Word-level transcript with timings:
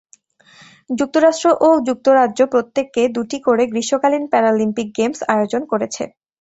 যুক্তরাষ্ট্র 0.89 1.47
ও 1.59 1.79
যুক্তরাজ্য 1.87 2.39
প্রত্যেকে 2.53 3.01
দুটি 3.15 3.37
করে 3.47 3.63
গ্রীষ্মকালীন 3.71 4.23
প্যারালিম্পিক 4.31 4.87
গেমস 4.97 5.19
আয়োজন 5.33 5.61
করেছে। 5.71 6.03